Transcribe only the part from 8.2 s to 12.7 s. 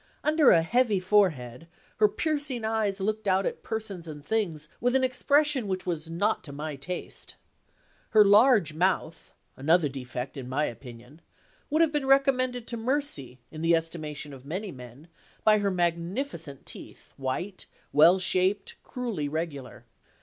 large mouth another defect, in my opinion would have been recommended